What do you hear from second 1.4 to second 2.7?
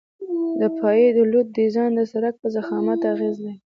ډیزاین د سرک په